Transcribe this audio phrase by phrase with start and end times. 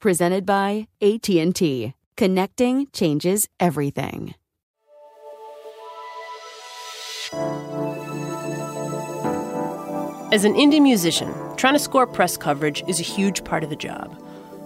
[0.00, 1.92] Presented by AT&T.
[2.16, 4.32] Connecting changes everything.
[10.30, 13.76] As an indie musician, trying to score press coverage is a huge part of the
[13.76, 14.16] job.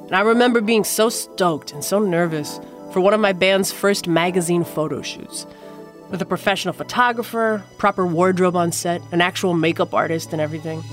[0.05, 2.61] And I remember being so stoked and so nervous
[2.93, 5.47] for one of my band's first magazine photo shoots.
[6.11, 10.85] With a professional photographer, proper wardrobe on set, an actual makeup artist, and everything.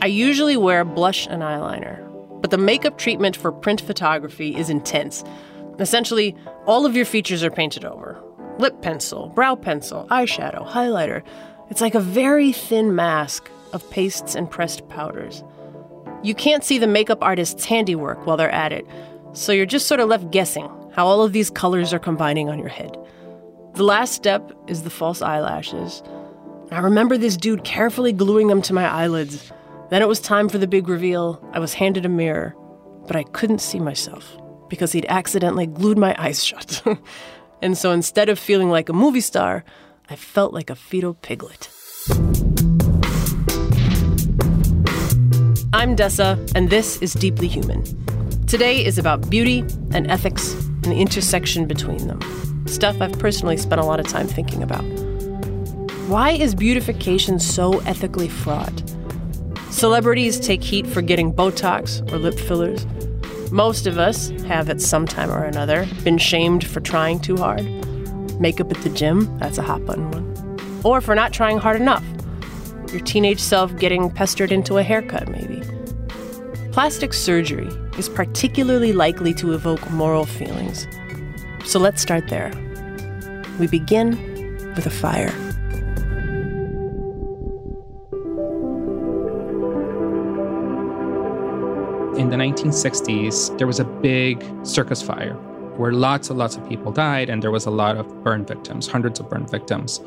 [0.00, 2.03] I usually wear blush and eyeliner,
[2.44, 5.24] but the makeup treatment for print photography is intense.
[5.78, 8.22] Essentially, all of your features are painted over
[8.58, 11.22] lip pencil, brow pencil, eyeshadow, highlighter.
[11.70, 15.42] It's like a very thin mask of pastes and pressed powders.
[16.22, 18.86] You can't see the makeup artist's handiwork while they're at it,
[19.32, 22.58] so you're just sort of left guessing how all of these colors are combining on
[22.58, 22.94] your head.
[23.72, 26.02] The last step is the false eyelashes.
[26.70, 29.50] I remember this dude carefully gluing them to my eyelids
[29.90, 31.46] then it was time for the big reveal.
[31.52, 32.54] I was handed a mirror,
[33.06, 34.36] but I couldn't see myself
[34.68, 36.82] because he'd accidentally glued my eyes shut.
[37.62, 39.64] and so instead of feeling like a movie star,
[40.08, 41.68] I felt like a fetal piglet.
[45.72, 47.82] I'm Dessa, and this is Deeply Human.
[48.46, 49.60] Today is about beauty
[49.92, 52.20] and ethics and the intersection between them.
[52.66, 54.84] Stuff I've personally spent a lot of time thinking about.
[56.08, 58.82] Why is beautification so ethically fraught?
[59.74, 62.86] Celebrities take heat for getting Botox or lip fillers.
[63.50, 67.64] Most of us have at some time or another been shamed for trying too hard.
[68.40, 70.80] Makeup at the gym, that's a hot button one.
[70.84, 72.04] Or for not trying hard enough.
[72.92, 75.60] Your teenage self getting pestered into a haircut, maybe.
[76.70, 77.68] Plastic surgery
[77.98, 80.86] is particularly likely to evoke moral feelings.
[81.64, 82.52] So let's start there.
[83.58, 84.10] We begin
[84.76, 85.34] with a fire.
[92.24, 95.34] In the 1960s, there was a big circus fire
[95.76, 98.86] where lots and lots of people died, and there was a lot of burn victims,
[98.86, 100.00] hundreds of burn victims,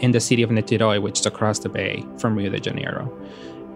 [0.00, 3.14] in the city of Niterói, which is across the bay from Rio de Janeiro.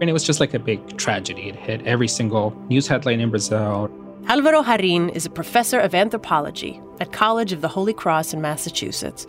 [0.01, 1.49] And it was just like a big tragedy.
[1.49, 3.91] It hit every single news headline in Brazil.
[4.27, 9.27] Alvaro Jarrín is a professor of anthropology at College of the Holy Cross in Massachusetts.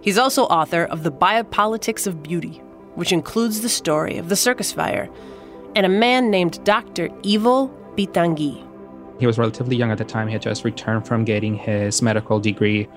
[0.00, 2.62] He's also author of The Biopolitics of Beauty,
[2.94, 5.10] which includes the story of the circus fire
[5.76, 7.10] and a man named Dr.
[7.22, 7.66] Ivo
[9.18, 10.28] He was relatively young at the time.
[10.28, 12.88] He had just returned from getting his medical degree.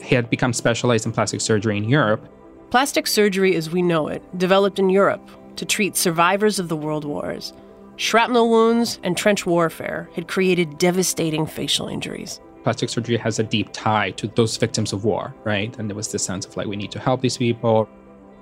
[0.00, 2.26] He had become specialized in plastic surgery in Europe.
[2.70, 7.04] Plastic surgery as we know it developed in Europe to treat survivors of the world
[7.04, 7.52] wars.
[7.96, 12.40] Shrapnel wounds and trench warfare had created devastating facial injuries.
[12.62, 15.76] Plastic surgery has a deep tie to those victims of war, right?
[15.78, 17.88] And there was this sense of like, we need to help these people.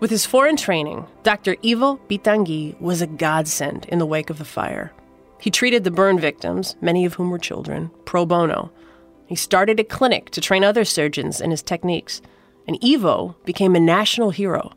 [0.00, 1.56] With his foreign training, Dr.
[1.64, 4.92] Ivo Pitanguy was a godsend in the wake of the fire.
[5.40, 8.72] He treated the burn victims, many of whom were children, pro bono.
[9.26, 12.22] He started a clinic to train other surgeons in his techniques,
[12.66, 14.72] and Ivo became a national hero.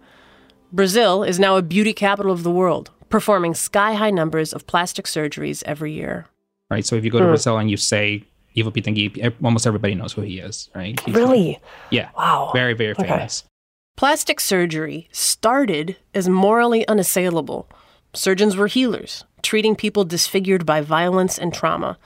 [0.72, 5.06] Brazil is now a beauty capital of the world, performing sky high numbers of plastic
[5.06, 6.28] surgeries every year.
[6.70, 6.86] Right.
[6.86, 7.30] So if you go to mm.
[7.30, 8.24] Brazil and you say
[8.58, 11.00] Ivo Pitanguy, almost everybody knows who he is, right?
[11.00, 11.60] He's, really?
[11.90, 12.10] Yeah.
[12.16, 12.52] Wow.
[12.54, 13.42] Very, very famous.
[13.42, 13.50] Okay.
[13.98, 17.68] Plastic surgery started as morally unassailable.
[18.14, 21.98] Surgeons were healers, treating people disfigured by violence and trauma,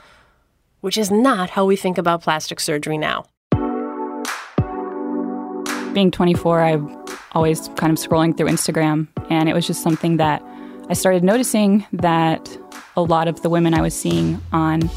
[0.82, 3.26] which is not how we think about plastic surgery now.
[5.94, 10.44] Being 24, I'm always kind of scrolling through Instagram, and it was just something that
[10.90, 12.58] I started noticing that
[12.96, 14.90] a lot of the women I was seeing on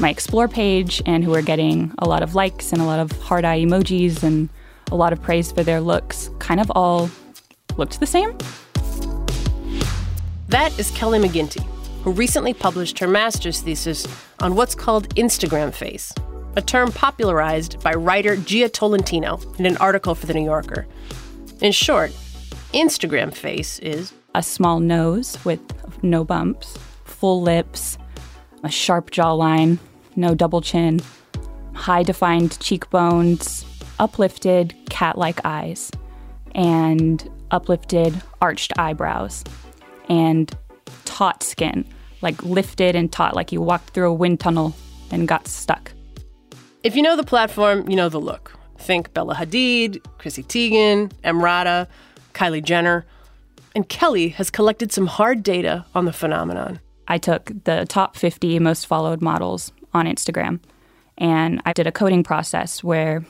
[0.00, 3.12] my explore page and who were getting a lot of likes and a lot of
[3.22, 4.48] heart eye emojis and
[4.90, 7.10] a lot of praise for their looks kind of all
[7.76, 8.36] looked the same.
[10.48, 11.64] That is Kelly McGinty,
[12.02, 14.06] who recently published her master's thesis
[14.40, 16.12] on what's called Instagram face,
[16.54, 20.86] a term popularized by writer Jia Tolentino in an article for The New Yorker.
[21.60, 22.12] In short,
[22.74, 25.60] Instagram face is a small nose with
[26.02, 27.96] no bumps, full lips,
[28.62, 29.78] a sharp jawline,
[30.14, 31.00] no double chin,
[31.72, 33.64] high defined cheekbones,
[33.98, 35.90] uplifted cat like eyes,
[36.54, 39.42] and uplifted arched eyebrows,
[40.08, 40.54] and
[41.04, 41.84] taut skin,
[42.22, 44.74] like lifted and taut, like you walked through a wind tunnel
[45.10, 45.92] and got stuck.
[46.82, 48.52] If you know the platform, you know the look.
[48.78, 51.86] Think Bella Hadid, Chrissy Teigen, Emrata,
[52.34, 53.06] Kylie Jenner.
[53.74, 56.80] And Kelly has collected some hard data on the phenomenon.
[57.08, 60.60] I took the top 50 most followed models on Instagram
[61.18, 63.24] and I did a coding process where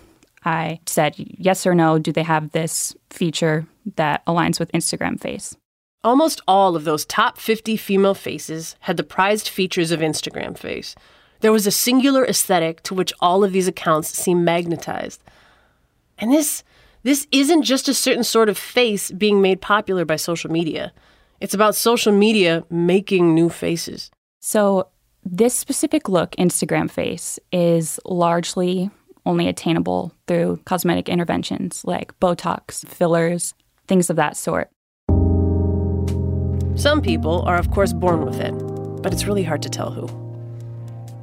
[0.45, 3.67] I said yes or no, do they have this feature
[3.97, 5.57] that aligns with Instagram face?
[6.05, 10.95] Almost all of those top 50 female faces had the prized features of Instagram face.
[11.41, 15.23] There was a singular aesthetic to which all of these accounts seemed magnetized.
[16.19, 16.63] And this
[17.05, 20.93] this isn't just a certain sort of face being made popular by social media.
[21.41, 24.11] It's about social media making new faces.
[24.41, 24.89] So,
[25.23, 28.91] this specific look, Instagram face, is largely
[29.27, 33.55] only attainable through cosmetic interventions like Botox, fillers,
[33.87, 34.71] things of that sort.
[36.77, 38.53] Some people are, of course, born with it,
[39.01, 40.09] but it's really hard to tell who.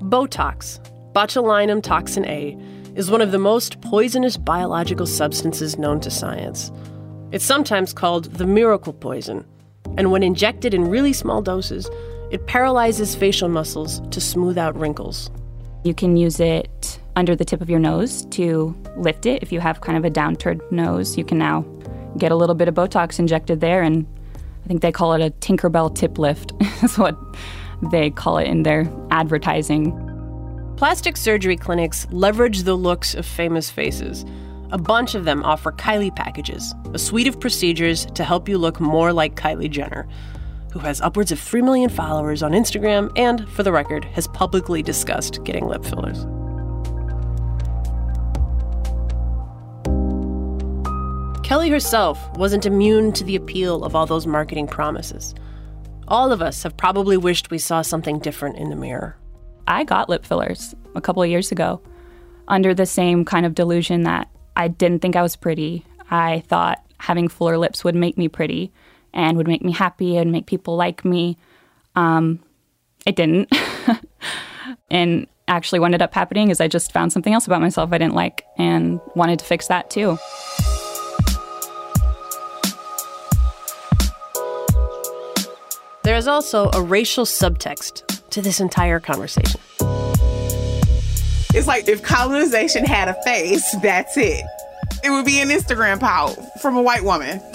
[0.06, 0.80] Botox,
[1.14, 2.58] botulinum toxin A,
[2.96, 6.72] is one of the most poisonous biological substances known to science.
[7.32, 9.46] It's sometimes called the miracle poison,
[9.98, 11.90] and when injected in really small doses,
[12.32, 15.30] it paralyzes facial muscles to smooth out wrinkles.
[15.84, 19.44] You can use it under the tip of your nose to lift it.
[19.44, 21.66] If you have kind of a downturned nose, you can now
[22.18, 24.06] get a little bit of Botox injected there, and
[24.64, 26.54] I think they call it a Tinkerbell tip lift,
[26.84, 27.18] is what
[27.92, 30.08] they call it in their advertising.
[30.78, 34.26] Plastic surgery clinics leverage the looks of famous faces.
[34.72, 38.80] A bunch of them offer Kylie packages, a suite of procedures to help you look
[38.80, 40.08] more like Kylie Jenner,
[40.72, 44.82] who has upwards of 3 million followers on Instagram and, for the record, has publicly
[44.82, 46.26] discussed getting lip fillers.
[51.62, 55.36] Kelly herself wasn't immune to the appeal of all those marketing promises.
[56.08, 59.16] All of us have probably wished we saw something different in the mirror.
[59.68, 61.80] I got lip fillers a couple of years ago
[62.48, 65.86] under the same kind of delusion that I didn't think I was pretty.
[66.10, 68.74] I thought having fuller lips would make me pretty
[69.14, 71.38] and would make me happy and make people like me.
[71.96, 72.40] Um,
[73.06, 73.56] it didn't.
[74.90, 78.00] and actually, what ended up happening is I just found something else about myself I
[78.00, 80.18] didn't like and wanted to fix that too.
[86.04, 89.62] There is also a racial subtext to this entire conversation.
[91.54, 94.44] It's like if colonization had a face, that's it.
[95.04, 97.40] It would be an Instagram post from a white woman.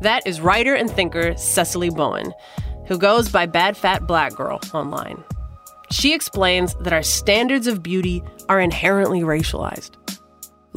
[0.00, 2.32] that is writer and thinker Sesali Bowen,
[2.86, 5.22] who goes by Bad Fat Black Girl online.
[5.92, 9.92] She explains that our standards of beauty are inherently racialized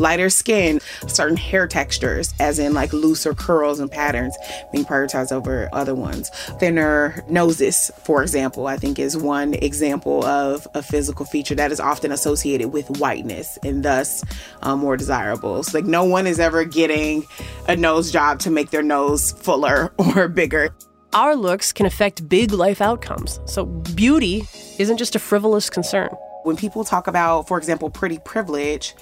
[0.01, 4.36] lighter skin, certain hair textures, as in like looser curls and patterns,
[4.71, 6.30] being prioritized over other ones.
[6.59, 11.79] Thinner noses, for example, I think is one example of a physical feature that is
[11.79, 14.24] often associated with whiteness and thus
[14.62, 15.63] um, more desirable.
[15.63, 17.25] So, like, no one is ever getting
[17.67, 20.75] a nose job to make their nose fuller or bigger.
[21.13, 23.39] Our looks can affect big life outcomes.
[23.46, 24.43] So, beauty
[24.79, 26.10] isn't just a frivolous concern.
[26.43, 28.96] When people talk about, for example, pretty privilege,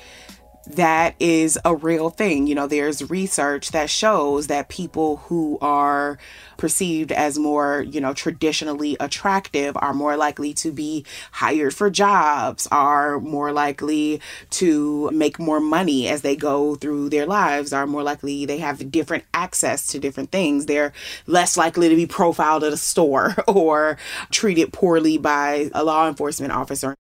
[0.70, 2.46] that is a real thing.
[2.46, 6.20] You know, there's research that shows that people who are
[6.58, 12.68] perceived as more, you know, traditionally attractive are more likely to be hired for jobs,
[12.72, 14.22] are more likely
[14.52, 18.92] to make more money as they go through their lives, are more likely they have
[18.92, 20.68] different access to different things.
[20.68, 20.94] They're
[21.26, 23.98] less likely to be profiled at a store or
[24.30, 26.94] treated poorly by a law enforcement officer.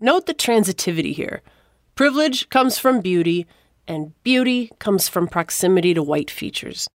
[0.00, 1.42] Note the transitivity here.
[2.00, 3.46] Privilege comes from beauty,
[3.86, 6.88] and beauty comes from proximity to white features.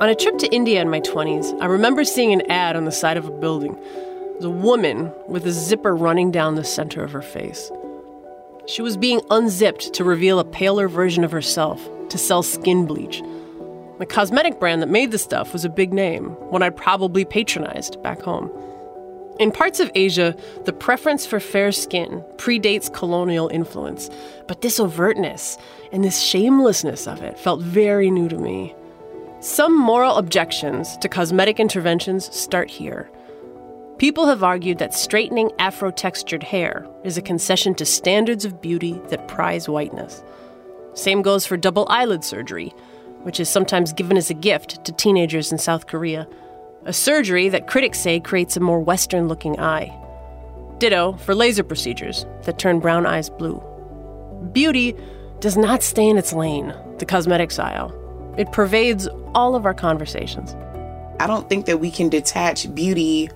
[0.00, 2.92] On a trip to India in my 20s, I remember seeing an ad on the
[2.92, 3.72] side of a building.
[3.74, 7.72] It was a woman with a zipper running down the center of her face.
[8.66, 13.20] She was being unzipped to reveal a paler version of herself to sell skin bleach.
[13.98, 18.00] The cosmetic brand that made the stuff was a big name, one I'd probably patronized
[18.04, 18.48] back home.
[19.38, 24.08] In parts of Asia, the preference for fair skin predates colonial influence,
[24.48, 25.58] but this overtness
[25.92, 28.74] and this shamelessness of it felt very new to me.
[29.40, 33.10] Some moral objections to cosmetic interventions start here.
[33.98, 38.98] People have argued that straightening afro textured hair is a concession to standards of beauty
[39.08, 40.22] that prize whiteness.
[40.94, 42.72] Same goes for double eyelid surgery,
[43.22, 46.26] which is sometimes given as a gift to teenagers in South Korea,
[46.86, 49.92] a surgery that critics say creates a more Western looking eye.
[50.78, 53.60] Ditto for laser procedures that turn brown eyes blue.
[54.52, 54.94] Beauty
[55.40, 57.92] does not stay in its lane, the cosmetics aisle.
[58.38, 60.54] It pervades all of our conversations.
[61.18, 63.30] I don't think that we can detach beauty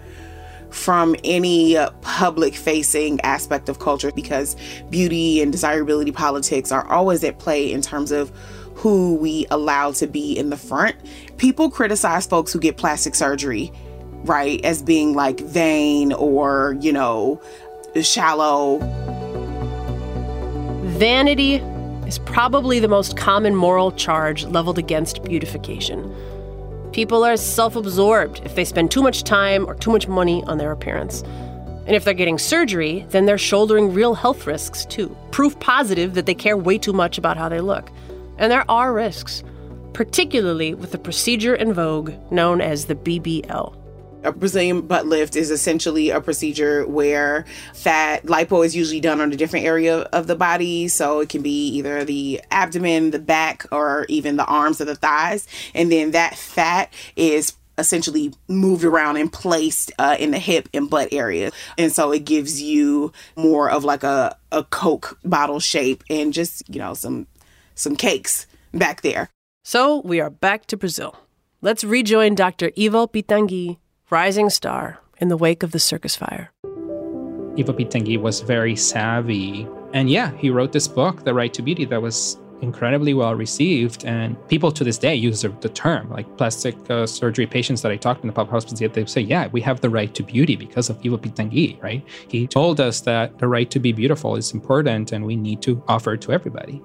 [0.71, 4.55] from any uh, public facing aspect of culture because
[4.91, 8.31] beauty and desirability politics are always at play in terms of
[8.81, 10.97] who we allow to be in the front.
[11.37, 13.71] People criticize folks who get plastic surgery,
[14.25, 17.41] right, as being like vain or, you know,
[18.01, 18.79] shallow.
[20.99, 21.57] Vanity
[22.07, 26.15] is probably the most common moral charge leveled against beautification.
[26.93, 30.57] People are self absorbed if they spend too much time or too much money on
[30.57, 31.23] their appearance.
[31.87, 35.15] And if they're getting surgery, then they're shouldering real health risks too.
[35.33, 37.91] Proof positive that they care way too much about how they look.
[38.41, 39.45] And there are risks,
[39.93, 43.77] particularly with the procedure in vogue known as the BBL.
[44.25, 47.45] A Brazilian butt lift is essentially a procedure where
[47.75, 50.89] fat lipo is usually done on a different area of the body.
[50.89, 54.97] So it can be either the abdomen, the back, or even the arms or the
[54.97, 55.47] thighs.
[55.75, 60.89] And then that fat is essentially moved around and placed uh, in the hip and
[60.89, 61.51] butt area.
[61.77, 66.67] And so it gives you more of like a, a Coke bottle shape and just,
[66.71, 67.27] you know, some
[67.81, 69.31] some cakes back there.
[69.65, 71.17] So we are back to Brazil.
[71.63, 72.71] Let's rejoin Dr.
[72.79, 73.79] Ivo Pitanguy
[74.11, 76.51] rising star in the wake of the circus fire.
[77.59, 79.67] Ivo Pitanguy was very savvy.
[79.93, 84.05] And yeah, he wrote this book, The Right to Beauty, that was incredibly well received.
[84.05, 87.97] And people to this day use the term, like plastic uh, surgery patients that I
[87.97, 90.91] talked in the public hospitals, they say, yeah, we have the right to beauty because
[90.91, 92.05] of Ivo Pitanguy, right?
[92.29, 95.83] He told us that the right to be beautiful is important and we need to
[95.89, 96.83] offer it to everybody.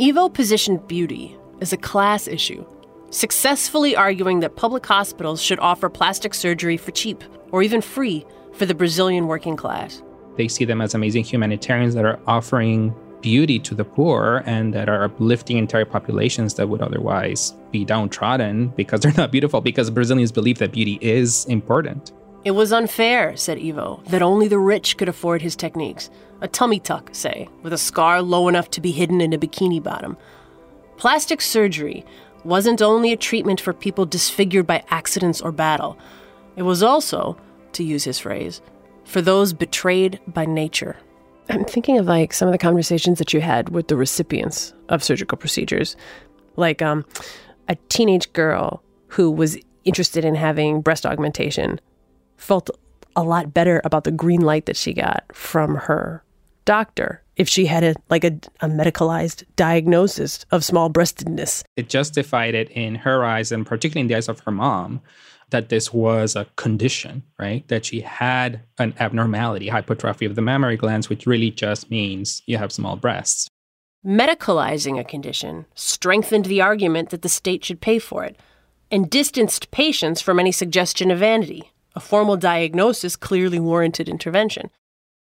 [0.00, 2.64] Ivo positioned beauty as a class issue
[3.10, 7.22] successfully arguing that public hospitals should offer plastic surgery for cheap
[7.52, 10.02] or even free for the Brazilian working class.
[10.36, 14.88] They see them as amazing humanitarians that are offering beauty to the poor and that
[14.88, 20.32] are uplifting entire populations that would otherwise be downtrodden because they're not beautiful, because Brazilians
[20.32, 22.12] believe that beauty is important.
[22.44, 26.10] It was unfair, said Ivo, that only the rich could afford his techniques.
[26.42, 29.82] A tummy tuck, say, with a scar low enough to be hidden in a bikini
[29.82, 30.18] bottom.
[30.98, 32.04] Plastic surgery
[32.44, 35.98] wasn't only a treatment for people disfigured by accidents or battle,
[36.56, 37.36] it was also,
[37.72, 38.60] to use his phrase,
[39.04, 40.96] for those betrayed by nature.
[41.48, 45.02] I'm thinking of like some of the conversations that you had with the recipients of
[45.02, 45.96] surgical procedures,
[46.56, 47.04] like um,
[47.68, 51.80] a teenage girl who was interested in having breast augmentation
[52.36, 52.70] felt
[53.16, 56.24] a lot better about the green light that she got from her
[56.64, 61.64] doctor if she had a like a, a medicalized diagnosis of small breastedness.
[61.76, 65.00] It justified it in her eyes and particularly in the eyes of her mom
[65.50, 67.66] that this was a condition, right?
[67.68, 72.56] That she had an abnormality, hypertrophy of the mammary glands, which really just means you
[72.56, 73.48] have small breasts.
[74.04, 78.38] Medicalizing a condition strengthened the argument that the state should pay for it
[78.90, 81.70] and distanced patients from any suggestion of vanity.
[81.94, 84.70] A formal diagnosis clearly warranted intervention.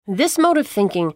[0.07, 1.13] This mode of thinking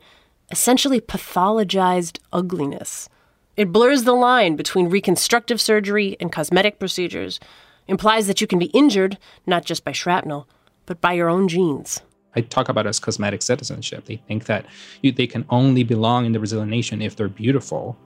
[0.51, 3.09] essentially pathologized ugliness.
[3.55, 7.39] It blurs the line between reconstructive surgery and cosmetic procedures,
[7.87, 10.47] implies that you can be injured not just by shrapnel,
[10.85, 12.01] but by your own genes.
[12.35, 14.05] I talk about as cosmetic citizenship.
[14.05, 14.65] They think that
[15.01, 17.97] you, they can only belong in the Brazilian nation if they're beautiful.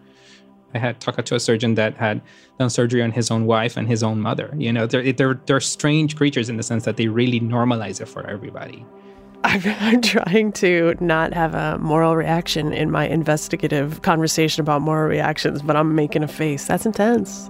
[0.73, 2.21] I had talked to a surgeon that had
[2.59, 4.53] done surgery on his own wife and his own mother.
[4.57, 8.07] You know, they're, they're, they're strange creatures in the sense that they really normalize it
[8.07, 8.85] for everybody.
[9.43, 15.07] I'm, I'm, trying to not have a moral reaction in my investigative conversation about moral
[15.07, 16.65] reactions, but I'm making a face.
[16.65, 17.49] That's intense.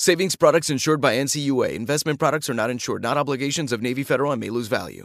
[0.00, 1.74] Savings products insured by NCUA.
[1.74, 5.04] Investment products are not insured, not obligations of Navy Federal and may lose value.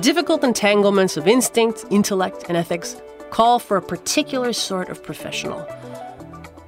[0.00, 2.96] Difficult entanglements of instinct, intellect, and ethics
[3.28, 5.60] call for a particular sort of professional.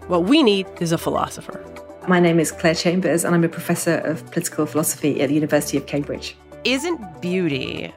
[0.09, 1.65] What we need is a philosopher.
[2.07, 5.79] My name is Claire Chambers, and I'm a professor of political philosophy at the University
[5.79, 6.37] of Cambridge.
[6.63, 7.95] Isn't beauty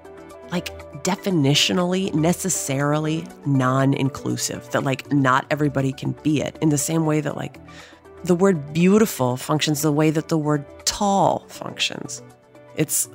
[0.51, 7.22] like definitionally necessarily non-inclusive that like not everybody can be it in the same way
[7.22, 7.60] that like
[8.24, 12.22] the word beautiful functions the way that the word tall functions.
[12.75, 13.08] It's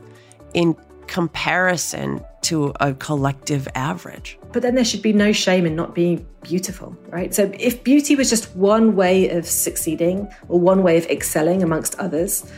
[0.55, 0.77] in
[1.07, 4.39] comparison to a collective average.
[4.53, 7.35] But then there should be no shame in not being beautiful right?
[7.35, 11.95] So if beauty was just one way of succeeding or one way of excelling amongst
[11.97, 12.51] others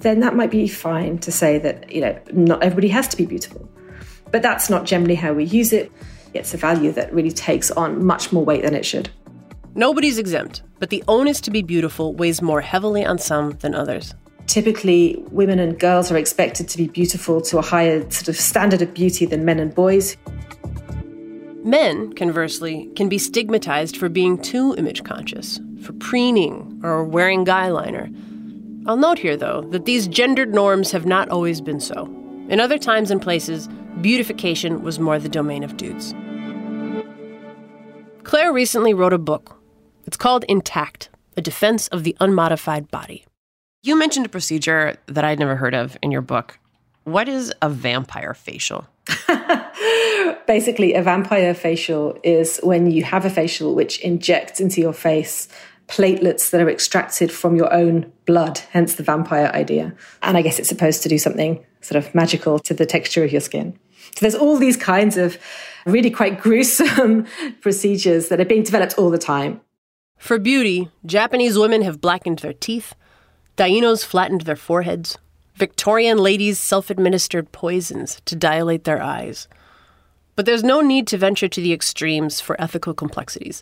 [0.00, 3.26] then that might be fine to say that you know not everybody has to be
[3.26, 3.68] beautiful
[4.30, 5.90] but that's not generally how we use it.
[6.34, 9.10] It's a value that really takes on much more weight than it should.
[9.74, 14.14] Nobody's exempt, but the onus to be beautiful weighs more heavily on some than others.
[14.46, 18.82] Typically, women and girls are expected to be beautiful to a higher sort of standard
[18.82, 20.16] of beauty than men and boys.
[21.64, 27.68] Men, conversely, can be stigmatized for being too image conscious, for preening or wearing guy
[27.68, 28.08] liner.
[28.86, 32.06] I'll note here, though, that these gendered norms have not always been so.
[32.48, 33.68] In other times and places,
[34.02, 36.14] beautification was more the domain of dudes.
[38.22, 39.56] Claire recently wrote a book.
[40.06, 43.24] It's called Intact A Defense of the Unmodified Body.
[43.82, 46.58] You mentioned a procedure that I'd never heard of in your book.
[47.04, 48.86] What is a vampire facial?
[50.46, 55.48] Basically, a vampire facial is when you have a facial which injects into your face
[55.88, 59.94] platelets that are extracted from your own blood, hence the vampire idea.
[60.22, 63.32] And I guess it's supposed to do something sort of magical to the texture of
[63.32, 63.78] your skin.
[64.14, 65.38] So there's all these kinds of
[65.86, 67.26] really quite gruesome
[67.60, 69.60] procedures that are being developed all the time.
[70.18, 72.94] For beauty, Japanese women have blackened their teeth,
[73.56, 75.18] Taínos flattened their foreheads,
[75.54, 79.48] Victorian ladies self administered poisons to dilate their eyes.
[80.36, 83.60] But there's no need to venture to the extremes for ethical complexities.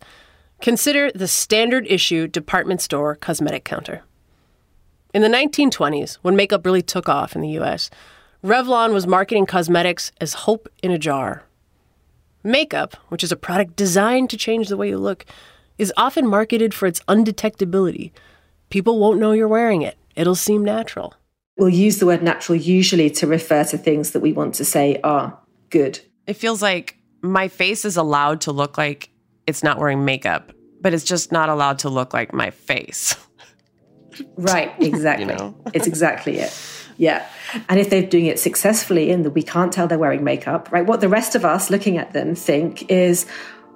[0.61, 4.03] Consider the standard issue department store cosmetic counter.
[5.15, 7.89] In the 1920s, when makeup really took off in the US,
[8.45, 11.45] Revlon was marketing cosmetics as hope in a jar.
[12.45, 15.25] Makeup, which is a product designed to change the way you look,
[15.79, 18.13] is often marketed for its undetectability.
[18.71, 21.15] People won't know you're wearing it, it'll seem natural.
[21.57, 25.01] We'll use the word natural usually to refer to things that we want to say
[25.03, 25.39] are
[25.71, 26.01] good.
[26.27, 29.09] It feels like my face is allowed to look like
[29.47, 33.17] it's not wearing makeup, but it's just not allowed to look like my face.
[34.37, 35.27] Right, exactly.
[35.27, 35.57] you know?
[35.73, 36.53] it's exactly it.
[36.97, 37.27] Yeah.
[37.69, 40.85] And if they're doing it successfully that we can't tell they're wearing makeup, right?
[40.85, 43.27] What the rest of us looking at them think is,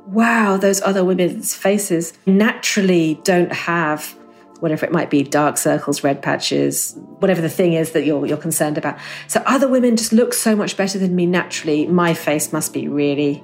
[0.07, 4.17] wow, those other women's faces naturally don't have
[4.61, 8.37] whatever it might be, dark circles, red patches, whatever the thing is that you're you're
[8.37, 8.99] concerned about.
[9.27, 11.87] So other women just look so much better than me naturally.
[11.87, 13.43] My face must be really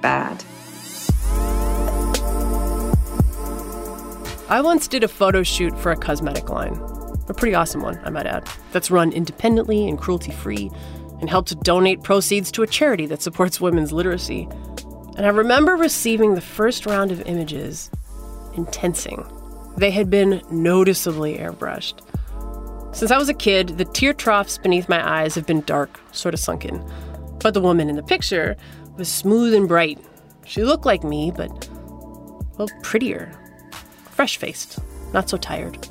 [0.00, 0.42] bad.
[4.48, 6.95] I once did a photo shoot for a cosmetic line.
[7.28, 10.70] A pretty awesome one, I might add, that's run independently and cruelty free
[11.20, 14.48] and helped to donate proceeds to a charity that supports women's literacy.
[15.16, 17.90] And I remember receiving the first round of images
[18.54, 19.26] intensing.
[19.76, 22.00] They had been noticeably airbrushed.
[22.94, 26.34] Since I was a kid, the tear troughs beneath my eyes have been dark, sort
[26.34, 26.82] of sunken.
[27.40, 28.56] But the woman in the picture
[28.96, 29.98] was smooth and bright.
[30.46, 31.68] She looked like me, but,
[32.56, 33.32] well, prettier.
[34.10, 34.78] Fresh faced,
[35.12, 35.88] not so tired.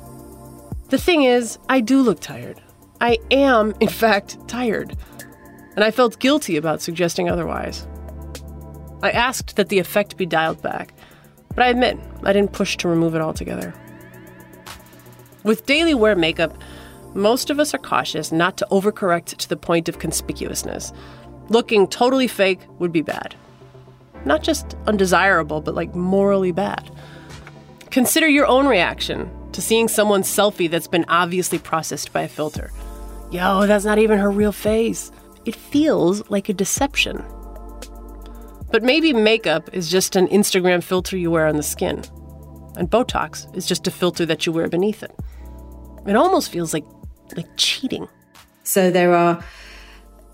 [0.88, 2.62] The thing is, I do look tired.
[3.00, 4.96] I am, in fact, tired.
[5.74, 7.86] And I felt guilty about suggesting otherwise.
[9.02, 10.94] I asked that the effect be dialed back,
[11.54, 13.74] but I admit I didn't push to remove it altogether.
[15.42, 16.56] With daily wear makeup,
[17.14, 20.92] most of us are cautious not to overcorrect to the point of conspicuousness.
[21.48, 23.34] Looking totally fake would be bad.
[24.24, 26.90] Not just undesirable, but like morally bad.
[27.90, 32.70] Consider your own reaction to seeing someone's selfie that's been obviously processed by a filter.
[33.30, 35.10] Yo, that's not even her real face.
[35.46, 37.24] It feels like a deception.
[38.70, 42.04] But maybe makeup is just an Instagram filter you wear on the skin,
[42.76, 45.12] and Botox is just a filter that you wear beneath it.
[46.06, 46.84] It almost feels like
[47.34, 48.08] like cheating.
[48.62, 49.42] So there are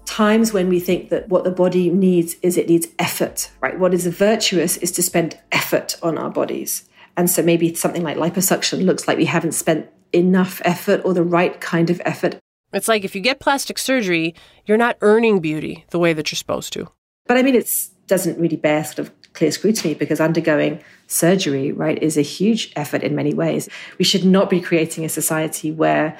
[0.05, 3.79] times when we think that what the body needs is it needs effort, right?
[3.79, 6.89] What is virtuous is to spend effort on our bodies.
[7.17, 11.23] And so maybe something like liposuction looks like we haven't spent enough effort or the
[11.23, 12.39] right kind of effort.
[12.73, 16.37] It's like if you get plastic surgery, you're not earning beauty the way that you're
[16.37, 16.89] supposed to.
[17.27, 17.71] But I mean, it
[18.07, 23.03] doesn't really bear sort of clear scrutiny because undergoing surgery, right, is a huge effort
[23.03, 23.69] in many ways.
[23.99, 26.19] We should not be creating a society where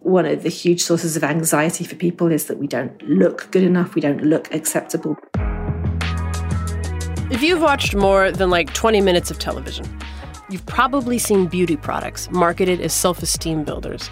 [0.00, 3.64] one of the huge sources of anxiety for people is that we don't look good
[3.64, 5.16] enough, we don't look acceptable.
[7.30, 9.84] If you've watched more than like 20 minutes of television,
[10.50, 14.10] you've probably seen beauty products marketed as self esteem builders.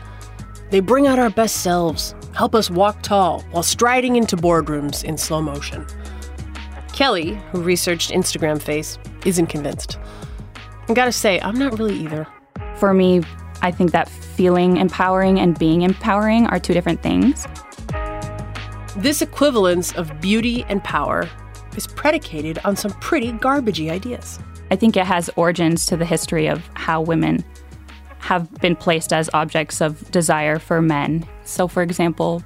[0.71, 5.17] They bring out our best selves, help us walk tall while striding into boardrooms in
[5.17, 5.87] slow motion.
[6.93, 9.99] Kelly, who researched Instagram face, isn't convinced.
[10.89, 12.27] I gotta say, I'm not really either.
[12.77, 13.23] For me,
[13.63, 17.47] I think that feeling empowering and being empowering are two different things.
[18.97, 21.29] This equivalence of beauty and power
[21.77, 24.39] is predicated on some pretty garbagey ideas.
[24.71, 27.45] I think it has origins to the history of how women
[28.19, 31.27] have been placed as objects of desire for men.
[31.45, 32.43] So, for example,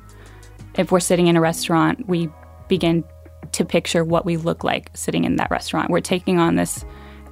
[0.76, 2.28] if we're sitting in a restaurant, we
[2.68, 3.04] begin
[3.52, 5.90] to picture what we look like sitting in that restaurant.
[5.90, 6.84] We're taking on this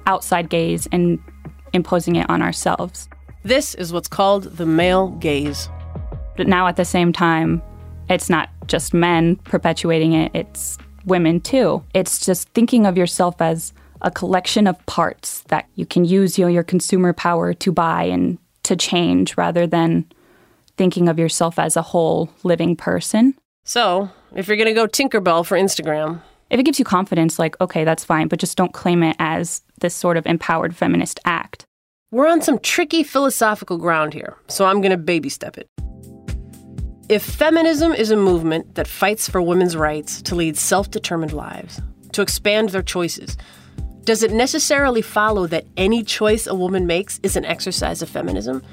[0.07, 1.19] outside gaze and
[1.73, 3.07] imposing it on ourselves.
[3.43, 5.69] This is what's called the male gaze.
[6.35, 7.61] But now, at the same time,
[8.09, 11.83] it's not just men perpetuating it, it's women too.
[11.93, 16.45] It's just thinking of yourself as a collection of parts that you can use you
[16.45, 20.05] know, your consumer power to buy and to change rather than
[20.77, 23.35] thinking of yourself as a whole living person.
[23.65, 27.59] So, if you're going to go Tinkerbell for Instagram, if it gives you confidence, like,
[27.61, 31.65] okay, that's fine, but just don't claim it as this sort of empowered feminist act.
[32.11, 35.67] We're on some tricky philosophical ground here, so I'm going to baby step it.
[37.07, 41.81] If feminism is a movement that fights for women's rights to lead self determined lives,
[42.13, 43.37] to expand their choices,
[44.09, 48.63] does it necessarily follow that any choice a woman makes is an exercise of feminism?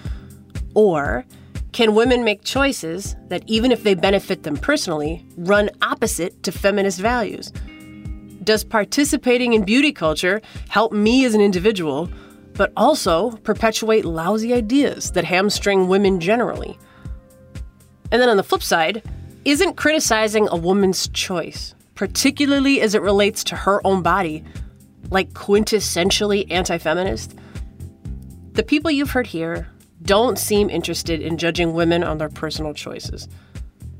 [0.72, 1.26] Or
[1.72, 7.00] can women make choices that, even if they benefit them personally, run opposite to feminist
[7.00, 7.52] values?
[8.44, 12.08] Does participating in beauty culture help me as an individual,
[12.54, 16.78] but also perpetuate lousy ideas that hamstring women generally?
[18.10, 19.02] And then on the flip side,
[19.44, 24.42] isn't criticizing a woman's choice, particularly as it relates to her own body,
[25.10, 27.34] like quintessentially anti feminist?
[28.52, 29.68] The people you've heard here
[30.02, 33.28] don't seem interested in judging women on their personal choices.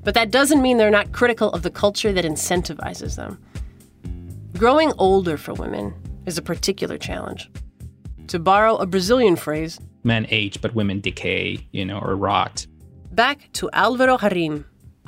[0.03, 3.43] But that doesn't mean they're not critical of the culture that incentivizes them.
[4.57, 5.95] Growing older for women
[6.27, 7.51] is a particular challenge.
[8.29, 12.67] To borrow a Brazilian phrase, men age, but women decay, you know, or rot.
[13.13, 14.65] Back to Alvaro Jarrín,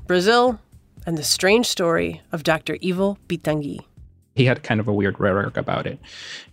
[0.06, 0.60] Brazil,
[1.06, 2.76] and the strange story of Dr.
[2.84, 3.80] Ivo Pitanguy.
[4.38, 5.98] He had kind of a weird rhetoric about it.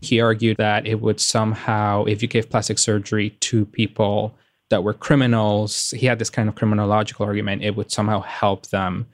[0.01, 4.35] He argued that it would somehow, if you gave plastic surgery to people
[4.71, 9.05] that were criminals, he had this kind of criminological argument, it would somehow help them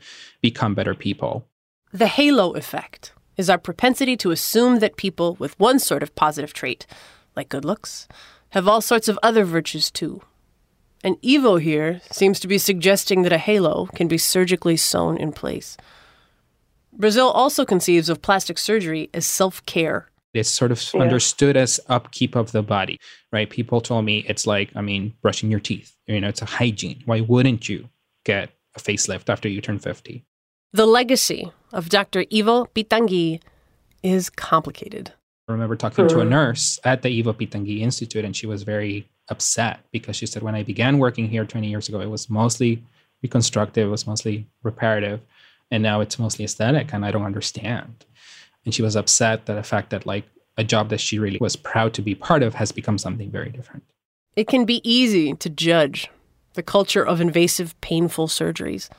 [0.41, 1.45] become better people.
[1.91, 6.53] The halo effect is our propensity to assume that people with one sort of positive
[6.53, 6.87] trait,
[7.35, 8.07] like good looks,
[8.51, 10.21] have all sorts of other virtues too.
[11.03, 15.33] And Ivo here seems to be suggesting that a halo can be surgically sewn in
[15.33, 15.75] place.
[17.01, 20.07] Brazil also conceives of plastic surgery as self care.
[20.33, 21.01] It's sort of yeah.
[21.01, 22.99] understood as upkeep of the body,
[23.33, 23.49] right?
[23.49, 25.97] People told me it's like, I mean, brushing your teeth.
[26.07, 27.01] You know, it's a hygiene.
[27.05, 27.89] Why wouldn't you
[28.23, 30.23] get a facelift after you turn 50?
[30.71, 32.23] The legacy of Dr.
[32.33, 33.41] Ivo Pitanguy
[34.03, 35.11] is complicated.
[35.49, 36.29] I remember talking to a mm.
[36.29, 40.55] nurse at the Ivo Pitanguy Institute, and she was very upset because she said, when
[40.55, 42.81] I began working here 20 years ago, it was mostly
[43.21, 45.19] reconstructive, it was mostly reparative,
[45.71, 48.05] and now it's mostly aesthetic, and I don't understand.
[48.65, 50.25] And she was upset that the fact that like
[50.57, 53.49] a job that she really was proud to be part of has become something very
[53.49, 53.83] different.
[54.35, 56.09] It can be easy to judge
[56.53, 58.89] the culture of invasive, painful surgeries.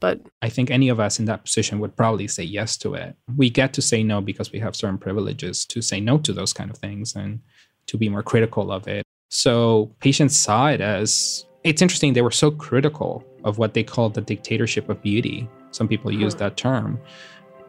[0.00, 3.16] But I think any of us in that position would probably say yes to it.
[3.36, 6.52] We get to say no because we have certain privileges to say no to those
[6.52, 7.40] kind of things and
[7.88, 9.04] to be more critical of it.
[9.28, 12.12] So patients saw it as it's interesting.
[12.12, 15.48] They were so critical of what they called the dictatorship of beauty.
[15.70, 17.00] Some people use that term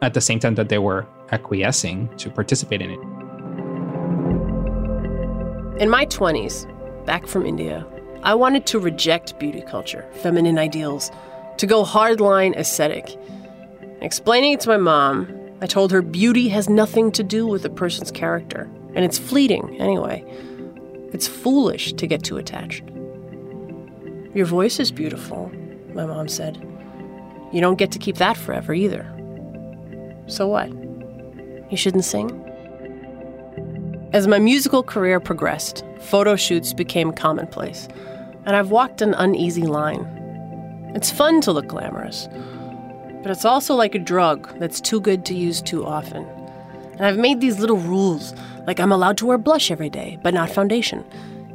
[0.02, 3.00] at the same time that they were acquiescing to participate in it.
[5.80, 6.66] In my 20s,
[7.06, 7.86] back from India,
[8.22, 11.10] I wanted to reject beauty culture, feminine ideals,
[11.56, 13.16] to go hardline aesthetic.
[14.00, 17.70] Explaining it to my mom, I told her beauty has nothing to do with a
[17.70, 20.24] person's character, and it's fleeting anyway.
[21.12, 22.84] It's foolish to get too attached.
[24.34, 25.50] Your voice is beautiful,
[25.92, 26.66] my mom said.
[27.52, 29.06] You don't get to keep that forever either.
[30.26, 30.68] So what?
[31.70, 32.30] You shouldn't sing?
[34.12, 37.88] As my musical career progressed, photo shoots became commonplace,
[38.44, 40.04] and I've walked an uneasy line.
[40.94, 42.28] It's fun to look glamorous,
[43.22, 46.24] but it's also like a drug that's too good to use too often.
[46.94, 48.34] And I've made these little rules
[48.66, 51.04] like I'm allowed to wear blush every day, but not foundation.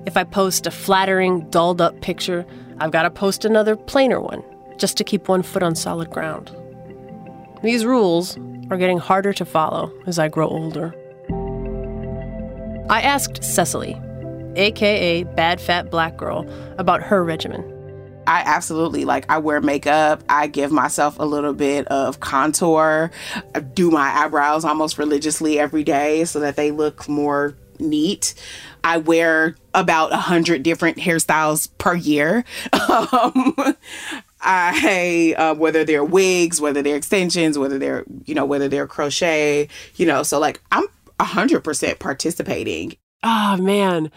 [0.06, 2.46] If I post a flattering, dolled up picture,
[2.80, 4.44] I've got to post another plainer one,
[4.78, 6.56] just to keep one foot on solid ground.
[7.64, 8.38] These rules
[8.70, 10.94] are getting harder to follow as I grow older.
[12.90, 14.00] I asked Sesali,
[14.58, 17.72] aka Bad Fat Black Girl, about her regimen.
[18.28, 20.24] I absolutely like I wear makeup.
[20.30, 23.12] I give myself a little bit of contour.
[23.54, 28.34] I do my eyebrows almost religiously every day so that they look more neat.
[28.84, 32.44] I wear about a hundred different hairstyles per year.
[32.88, 33.56] Um,
[34.46, 39.68] I uh, whether they're wigs, whether they're extensions, whether they're you know whether they're crochet,
[39.96, 40.24] you know.
[40.24, 40.86] So like I'm
[41.20, 42.96] hundred percent participating.
[43.24, 44.12] Oh man,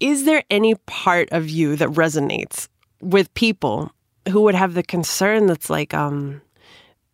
[0.00, 2.68] is there any part of you that resonates
[3.00, 3.92] with people
[4.28, 6.40] who would have the concern that's like, um,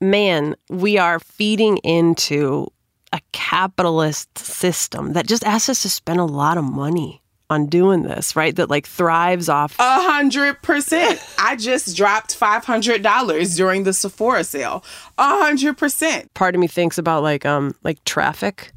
[0.00, 2.70] man, we are feeding into
[3.12, 8.02] a capitalist system that just asks us to spend a lot of money on doing
[8.02, 8.54] this, right?
[8.56, 11.20] That like thrives off a hundred percent.
[11.38, 14.84] I just dropped five hundred dollars during the Sephora sale.
[15.18, 16.32] A hundred percent.
[16.34, 18.72] Part of me thinks about like um like traffic.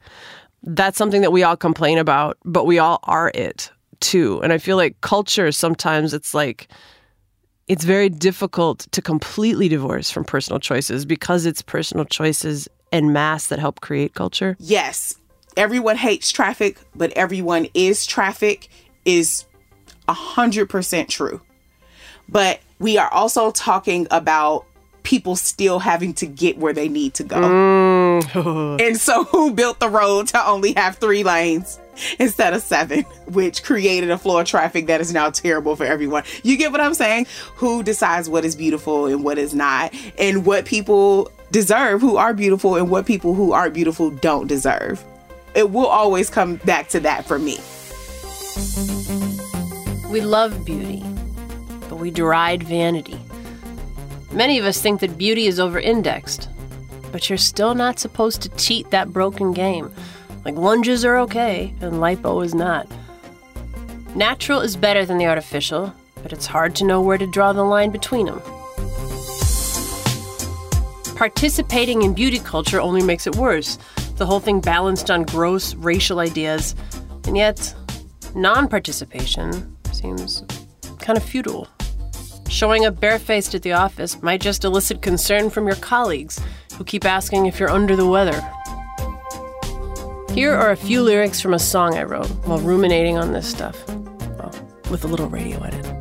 [0.64, 4.42] That's something that we all complain about, but we all are it too.
[4.44, 6.68] And I feel like culture sometimes it's like
[7.68, 13.48] it's very difficult to completely divorce from personal choices because it's personal choices and mass
[13.48, 14.56] that help create culture.
[14.60, 15.16] Yes.
[15.58, 18.70] Everyone hates traffic, but everyone is traffic
[19.06, 19.46] is
[20.08, 21.42] 100% true.
[22.30, 24.66] But we are also talking about
[25.04, 27.38] people still having to get where they need to go.
[27.42, 28.82] Mm.
[28.88, 31.80] and so, who built the road to only have three lanes?
[32.20, 36.24] instead of seven, which created a flow of traffic that is now terrible for everyone.
[36.44, 37.28] You get what I'm saying?
[37.56, 42.34] Who decides what is beautiful and what is not, and what people deserve who are
[42.34, 45.04] beautiful and what people who aren't beautiful don't deserve.
[45.56, 47.58] It will always come back to that for me.
[50.10, 51.04] We love beauty,
[51.90, 53.20] but we deride vanity.
[54.32, 56.50] Many of us think that beauty is over indexed,
[57.12, 59.92] but you're still not supposed to cheat that broken game.
[60.46, 62.88] Like lunges are okay, and lipo is not.
[64.16, 67.64] Natural is better than the artificial, but it's hard to know where to draw the
[67.64, 68.42] line between them.
[71.16, 73.78] Participating in beauty culture only makes it worse.
[74.18, 76.76] The whole thing balanced on gross racial ideas,
[77.26, 77.74] and yet
[78.36, 80.44] non participation seems
[81.00, 81.68] kind of futile.
[82.50, 86.40] Showing up barefaced at the office might just elicit concern from your colleagues
[86.78, 88.42] who keep asking if you're under the weather
[90.38, 93.88] here are a few lyrics from a song I wrote while ruminating on this stuff,
[93.88, 94.54] well,
[94.92, 95.97] with a little radio edit.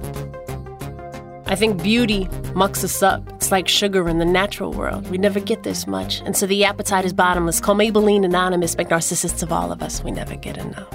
[1.48, 3.22] I think beauty mucks us up.
[3.34, 5.08] It's like sugar in the natural world.
[5.08, 6.20] We never get this much.
[6.22, 7.60] And so the appetite is bottomless.
[7.60, 10.02] Call Maybelline Anonymous, make narcissists of all of us.
[10.02, 10.90] We never get enough.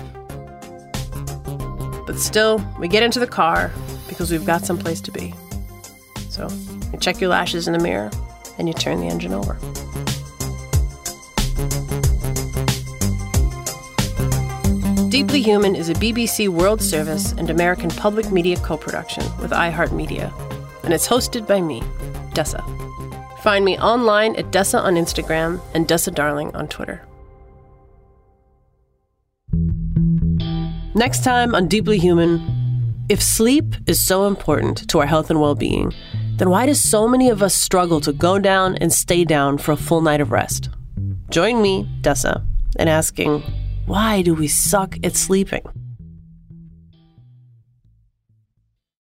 [2.05, 3.71] But still, we get into the car
[4.09, 5.33] because we've got someplace to be.
[6.29, 6.49] So
[6.91, 8.11] you check your lashes in the mirror
[8.57, 9.57] and you turn the engine over.
[15.11, 20.31] Deeply Human is a BBC World Service and American Public Media co production with iHeartMedia,
[20.85, 21.81] and it's hosted by me,
[22.33, 22.63] Dessa.
[23.39, 27.05] Find me online at Dessa on Instagram and Dessa Darling on Twitter.
[30.95, 35.55] Next time on Deeply Human, if sleep is so important to our health and well
[35.55, 35.91] being,
[36.37, 39.73] then why do so many of us struggle to go down and stay down for
[39.73, 40.69] a full night of rest?
[41.29, 42.45] Join me, Dessa,
[42.79, 43.43] in asking
[43.91, 45.80] why do we suck at sleeping?